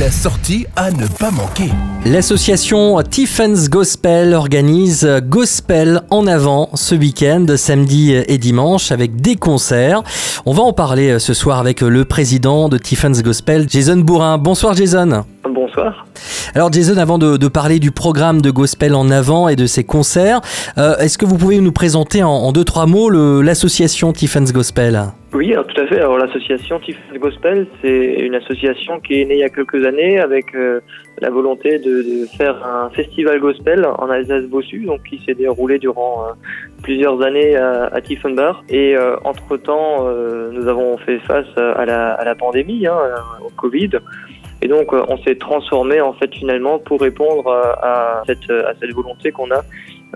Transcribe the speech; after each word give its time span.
La 0.00 0.10
sortie 0.10 0.64
à 0.74 0.90
ne 0.90 1.06
pas 1.06 1.30
manquer. 1.30 1.70
L'association 2.06 3.02
Tiffen's 3.02 3.68
Gospel 3.68 4.32
organise 4.32 5.06
Gospel 5.28 6.00
en 6.08 6.26
avant 6.26 6.70
ce 6.74 6.94
week-end, 6.94 7.44
samedi 7.56 8.12
et 8.12 8.38
dimanche, 8.38 8.90
avec 8.90 9.20
des 9.20 9.36
concerts. 9.36 10.02
On 10.46 10.54
va 10.54 10.62
en 10.62 10.72
parler 10.72 11.18
ce 11.18 11.34
soir 11.34 11.58
avec 11.58 11.82
le 11.82 12.06
président 12.06 12.70
de 12.70 12.78
Tiffen's 12.78 13.22
Gospel, 13.22 13.66
Jason 13.68 13.98
Bourrin. 13.98 14.38
Bonsoir 14.38 14.74
Jason. 14.74 15.24
Bonsoir. 15.74 16.06
Alors 16.54 16.70
Jason, 16.70 16.98
avant 16.98 17.16
de, 17.16 17.38
de, 17.38 17.48
parler 17.48 17.78
du 17.78 17.92
programme 17.92 18.42
de 18.42 18.50
Gospel 18.50 18.94
en 18.94 19.10
avant 19.10 19.48
et 19.48 19.56
de 19.56 19.64
ses 19.64 19.84
concerts, 19.84 20.42
euh, 20.76 20.96
est-ce 20.98 21.16
que 21.16 21.24
vous 21.24 21.38
pouvez 21.38 21.58
nous 21.60 21.72
présenter 21.72 22.22
en, 22.22 22.28
en 22.28 22.52
deux, 22.52 22.64
trois 22.64 22.84
mots 22.84 23.08
l'association 23.40 24.12
Tiffen's 24.12 24.52
Gospel? 24.52 25.00
Oui, 25.32 25.52
alors 25.54 25.66
tout 25.66 25.80
à 25.80 25.86
fait. 25.86 25.98
Alors 25.98 26.18
l'association 26.18 26.78
Tiffany 26.78 27.18
Gospel, 27.18 27.66
c'est 27.80 28.16
une 28.20 28.34
association 28.34 29.00
qui 29.00 29.22
est 29.22 29.24
née 29.24 29.36
il 29.36 29.40
y 29.40 29.44
a 29.44 29.48
quelques 29.48 29.82
années 29.86 30.20
avec 30.20 30.54
euh, 30.54 30.80
la 31.22 31.30
volonté 31.30 31.78
de, 31.78 32.02
de, 32.02 32.26
faire 32.36 32.62
un 32.66 32.90
festival 32.90 33.40
gospel 33.40 33.86
en 33.86 34.10
Alsace-Bossu, 34.10 34.84
donc 34.84 35.02
qui 35.04 35.22
s'est 35.24 35.34
déroulé 35.34 35.78
durant 35.78 36.24
euh, 36.24 36.32
plusieurs 36.82 37.22
années 37.22 37.56
à, 37.56 37.84
à 37.86 38.00
Tiefenbach. 38.02 38.56
Et 38.68 38.94
euh, 38.94 39.16
entre-temps, 39.24 40.06
euh, 40.06 40.50
nous 40.52 40.68
avons 40.68 40.98
fait 40.98 41.18
face 41.20 41.46
à 41.56 41.86
la, 41.86 42.12
à 42.12 42.24
la 42.24 42.34
pandémie, 42.34 42.86
hein, 42.86 42.98
au 43.42 43.48
Covid. 43.56 43.90
Et 44.62 44.68
donc, 44.68 44.92
on 44.92 45.18
s'est 45.24 45.34
transformé 45.34 46.00
en 46.00 46.12
fait 46.12 46.32
finalement 46.34 46.78
pour 46.78 47.00
répondre 47.00 47.50
à 47.50 48.22
cette, 48.26 48.48
à 48.48 48.72
cette 48.80 48.94
volonté 48.94 49.32
qu'on 49.32 49.50
a 49.50 49.62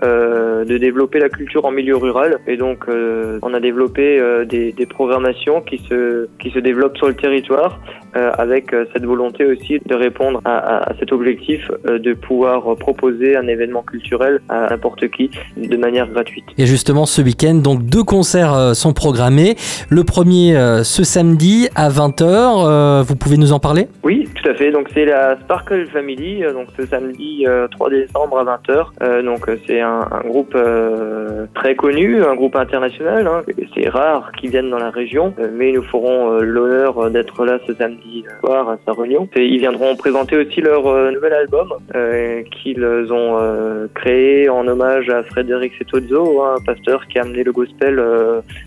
euh, 0.03 0.63
de 0.63 0.77
développer 0.77 1.17
la 1.17 1.29
culture 1.29 1.65
en 1.65 1.71
milieu 1.71 1.97
rural. 1.97 2.37
Et 2.45 2.55
donc, 2.55 2.83
euh, 2.87 3.39
on 3.41 3.55
a 3.55 3.59
développé 3.59 4.19
euh, 4.19 4.45
des, 4.45 4.71
des, 4.71 4.85
programmations 4.85 5.59
qui 5.61 5.79
se, 5.89 6.27
qui 6.39 6.51
se 6.51 6.59
développent 6.59 6.97
sur 6.97 7.07
le 7.07 7.15
territoire 7.15 7.79
avec 8.13 8.71
cette 8.93 9.05
volonté 9.05 9.45
aussi 9.45 9.79
de 9.85 9.93
répondre 9.93 10.41
à, 10.43 10.89
à 10.89 10.95
cet 10.97 11.11
objectif 11.11 11.69
de 11.87 12.13
pouvoir 12.13 12.75
proposer 12.77 13.35
un 13.35 13.47
événement 13.47 13.83
culturel 13.83 14.41
à 14.49 14.71
n'importe 14.71 15.07
qui 15.09 15.29
de 15.55 15.77
manière 15.77 16.09
gratuite. 16.09 16.45
Et 16.57 16.65
justement, 16.65 17.05
ce 17.05 17.21
week-end, 17.21 17.53
donc 17.53 17.83
deux 17.83 18.03
concerts 18.03 18.75
sont 18.75 18.93
programmés. 18.93 19.55
Le 19.91 20.03
premier 20.03 20.55
ce 20.83 21.03
samedi 21.03 21.69
à 21.75 21.91
20h. 21.91 23.03
vous 23.03 23.15
pouvez 23.15 23.37
nous 23.37 23.53
en 23.53 23.59
parler? 23.59 23.87
Oui, 24.03 24.27
tout 24.33 24.49
à 24.49 24.55
fait. 24.55 24.71
Donc, 24.71 24.89
c'est 24.95 25.05
la 25.05 25.37
Sparkle 25.41 25.85
Family. 25.93 26.41
Donc, 26.41 26.69
ce 26.75 26.87
samedi 26.87 27.45
3 27.69 27.89
décembre 27.91 28.39
à 28.39 28.57
20h. 28.57 29.23
donc, 29.23 29.45
c'est 29.67 29.79
un, 29.79 29.86
un, 29.87 30.21
groupe 30.27 30.53
euh, 30.55 31.45
très 31.53 31.75
connu, 31.75 32.23
un 32.23 32.35
groupe 32.35 32.55
international. 32.55 33.27
Hein. 33.27 33.41
C'est 33.75 33.89
rare 33.89 34.31
qu'ils 34.33 34.49
viennent 34.49 34.69
dans 34.69 34.77
la 34.77 34.89
région, 34.89 35.33
euh, 35.39 35.49
mais 35.53 35.69
ils 35.69 35.75
nous 35.75 35.83
feront 35.83 36.31
euh, 36.31 36.41
l'honneur 36.41 37.09
d'être 37.11 37.45
là 37.45 37.59
ce 37.67 37.73
samedi 37.73 38.23
soir 38.39 38.69
à 38.69 38.77
sa 38.85 38.93
réunion. 38.93 39.27
Et 39.35 39.45
ils 39.45 39.59
viendront 39.59 39.95
présenter 39.95 40.37
aussi 40.37 40.61
leur 40.61 40.83
nouvel 41.11 41.33
album 41.33 41.67
qu'ils 42.51 42.83
ont 43.11 43.37
créé 43.93 44.49
en 44.49 44.67
hommage 44.67 45.09
à 45.09 45.23
Frédéric 45.23 45.73
Setozzo, 45.77 46.41
hein, 46.41 46.55
un 46.57 46.61
pasteur 46.61 47.07
qui 47.07 47.19
a 47.19 47.21
amené 47.21 47.43
le 47.43 47.51
gospel 47.51 48.01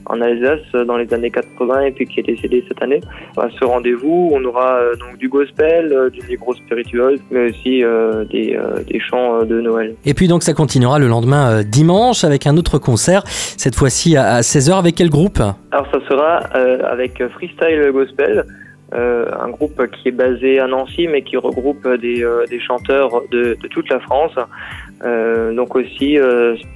en 0.06 0.20
Alsace 0.20 0.72
dans 0.86 0.96
les 0.96 1.12
années 1.12 1.30
80 1.30 1.80
et 1.82 1.92
puis 1.92 2.06
qui 2.06 2.20
est 2.20 2.24
décédé 2.24 2.64
cette 2.68 2.82
année. 2.82 3.00
À 3.36 3.48
ce 3.58 3.64
rendez-vous, 3.64 4.30
on 4.32 4.44
aura 4.44 4.80
du 5.18 5.28
gospel, 5.28 6.10
du 6.12 6.20
négro 6.28 6.54
spirituel, 6.54 7.18
mais 7.30 7.50
aussi 7.50 7.82
des 8.30 9.00
chants 9.00 9.44
de 9.44 9.60
Noël. 9.60 9.94
Et 10.04 10.14
puis 10.14 10.28
donc 10.28 10.42
ça 10.42 10.54
continuera 10.54 10.98
le 10.98 11.08
lendemain 11.10 11.50
euh, 11.58 11.62
dimanche 11.62 12.24
avec 12.24 12.46
un 12.46 12.56
autre 12.56 12.78
concert, 12.78 13.22
cette 13.26 13.74
fois-ci 13.74 14.16
à 14.16 14.40
16h 14.40 14.78
avec 14.78 14.94
quel 14.94 15.10
groupe? 15.10 15.40
Alors 15.72 15.86
ça 15.92 16.00
sera 16.08 16.40
euh, 16.54 16.78
avec 16.90 17.22
Freestyle 17.28 17.90
Gospel. 17.92 18.44
Euh, 18.92 19.26
un 19.40 19.50
groupe 19.50 19.80
qui 19.92 20.08
est 20.08 20.12
basé 20.12 20.58
à 20.58 20.66
Nancy 20.66 21.06
mais 21.06 21.22
qui 21.22 21.36
regroupe 21.36 21.86
des, 22.00 22.24
chanteurs 22.66 23.22
de, 23.30 23.56
toute 23.70 23.88
la 23.88 24.00
France, 24.00 24.32
donc 25.54 25.76
aussi 25.76 26.18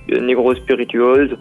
Negro 0.09 0.55
Spirituals, 0.55 1.37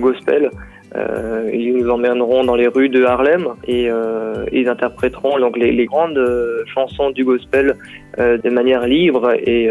Gospel. 0.00 0.50
Euh, 0.96 1.50
ils 1.52 1.76
nous 1.76 1.90
emmèneront 1.90 2.44
dans 2.44 2.54
les 2.54 2.68
rues 2.68 2.88
de 2.88 3.04
Harlem 3.04 3.48
et 3.66 3.90
euh, 3.90 4.44
ils 4.52 4.68
interpréteront 4.68 5.38
donc 5.38 5.56
les, 5.56 5.86
grandes 5.86 6.20
chansons 6.72 7.10
du 7.10 7.24
gospel 7.24 7.76
euh, 8.18 8.38
de 8.38 8.48
manière 8.48 8.86
libre 8.86 9.32
et, 9.32 9.70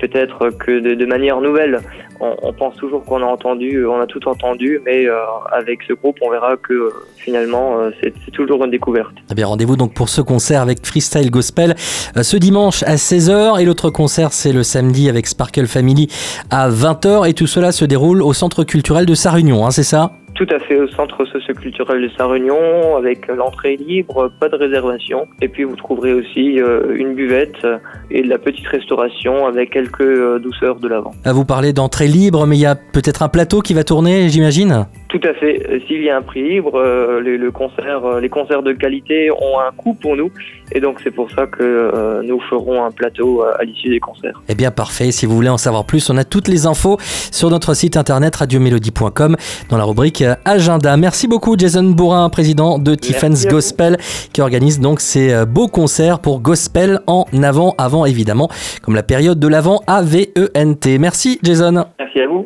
peut-être 0.00 0.50
que 0.50 0.94
de, 0.94 1.06
manière 1.06 1.40
nouvelle. 1.40 1.80
On, 2.20 2.34
on 2.42 2.52
pense 2.52 2.74
toujours 2.76 3.04
qu'on 3.04 3.22
a 3.22 3.26
entendu, 3.26 3.86
on 3.86 4.00
a 4.00 4.06
tout 4.06 4.26
entendu, 4.28 4.80
mais 4.84 5.06
avec 5.52 5.82
ce 5.86 5.92
groupe, 5.92 6.18
on 6.20 6.30
verra 6.30 6.56
que 6.56 6.90
finalement, 7.16 7.76
c'est 8.00 8.30
toujours 8.32 8.64
une 8.64 8.70
découverte. 8.70 9.12
Eh 9.30 9.34
bien, 9.34 9.46
rendez-vous 9.46 9.76
donc 9.76 9.94
pour 9.94 10.08
ce 10.08 10.20
concert 10.20 10.62
avec 10.62 10.84
Freestyle 10.84 11.30
Gospel 11.30 11.74
ce 11.76 12.36
dimanche 12.36 12.82
à 12.84 12.96
16h 12.96 13.60
et 13.60 13.64
l'autre 13.64 13.90
concert, 13.90 14.32
c'est 14.32 14.52
le 14.52 14.62
samedi 14.62 15.08
avec 15.08 15.26
Sparkle 15.26 15.66
Family 15.66 16.08
à 16.50 16.70
20h 16.70 17.28
et 17.28 17.34
tout 17.34 17.46
cela 17.46 17.72
se 17.72 17.84
déroule 17.84 18.22
au 18.22 18.32
Centre 18.32 18.64
culturel 18.64 19.06
de 19.06 19.14
Sarre-Union, 19.14 19.66
hein, 19.66 19.70
c'est 19.70 19.82
ça? 19.82 19.97
Tout 20.38 20.46
à 20.50 20.60
fait 20.60 20.78
au 20.78 20.86
centre 20.88 21.24
socioculturel 21.24 22.00
de 22.00 22.08
Saint-Réunion, 22.16 22.96
avec 22.96 23.26
l'entrée 23.26 23.76
libre, 23.76 24.30
pas 24.38 24.48
de 24.48 24.54
réservation. 24.54 25.26
Et 25.42 25.48
puis 25.48 25.64
vous 25.64 25.74
trouverez 25.74 26.12
aussi 26.12 26.60
euh, 26.60 26.94
une 26.96 27.14
buvette 27.14 27.66
et 28.10 28.22
de 28.22 28.28
la 28.28 28.38
petite 28.38 28.66
restauration 28.68 29.46
avec 29.46 29.70
quelques 29.70 30.00
euh, 30.00 30.38
douceurs 30.38 30.76
de 30.76 30.86
l'avant. 30.86 31.12
Vous 31.24 31.44
parlez 31.44 31.72
d'entrée 31.72 32.06
libre, 32.06 32.46
mais 32.46 32.56
il 32.56 32.60
y 32.60 32.66
a 32.66 32.76
peut-être 32.76 33.22
un 33.22 33.28
plateau 33.28 33.60
qui 33.60 33.74
va 33.74 33.82
tourner, 33.82 34.28
j'imagine? 34.28 34.86
Tout 35.18 35.28
à 35.28 35.34
fait. 35.34 35.82
S'il 35.86 36.02
y 36.02 36.10
a 36.10 36.16
un 36.16 36.22
prix 36.22 36.42
libre, 36.42 36.72
euh, 36.76 37.20
les, 37.20 37.38
le 37.38 37.50
concert, 37.50 38.04
euh, 38.04 38.20
les 38.20 38.28
concerts 38.28 38.62
de 38.62 38.72
qualité 38.72 39.30
ont 39.30 39.58
un 39.58 39.72
coût 39.76 39.94
pour 39.94 40.16
nous. 40.16 40.30
Et 40.72 40.80
donc 40.80 41.00
c'est 41.02 41.10
pour 41.10 41.30
ça 41.30 41.46
que 41.46 41.62
euh, 41.62 42.22
nous 42.22 42.40
ferons 42.40 42.84
un 42.84 42.90
plateau 42.90 43.42
à 43.42 43.64
l'issue 43.64 43.88
des 43.88 44.00
concerts. 44.00 44.40
Eh 44.48 44.54
bien 44.54 44.70
parfait. 44.70 45.10
Si 45.10 45.26
vous 45.26 45.34
voulez 45.34 45.48
en 45.48 45.56
savoir 45.56 45.84
plus, 45.84 46.10
on 46.10 46.16
a 46.16 46.24
toutes 46.24 46.48
les 46.48 46.66
infos 46.66 46.98
sur 47.00 47.50
notre 47.50 47.74
site 47.74 47.96
internet 47.96 48.36
radiomélodie.com 48.36 49.36
dans 49.70 49.76
la 49.78 49.84
rubrique 49.84 50.22
Agenda. 50.44 50.96
Merci 50.96 51.26
beaucoup 51.26 51.56
Jason 51.56 51.84
Bourrin, 51.84 52.28
président 52.28 52.78
de 52.78 52.94
Tiffen's 52.94 53.46
Gospel, 53.46 53.96
qui 54.32 54.40
organise 54.42 54.80
donc 54.80 55.00
ces 55.00 55.44
beaux 55.46 55.68
concerts 55.68 56.20
pour 56.20 56.40
Gospel 56.40 57.00
en 57.06 57.24
avant, 57.42 57.74
avant 57.78 58.04
évidemment, 58.04 58.48
comme 58.82 58.94
la 58.94 59.02
période 59.02 59.38
de 59.38 59.48
l'avant 59.48 59.80
AVENT. 59.86 60.98
Merci 61.00 61.38
Jason. 61.42 61.86
Merci 61.98 62.20
à 62.20 62.26
vous. 62.26 62.36